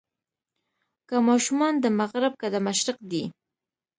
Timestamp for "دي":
3.11-3.23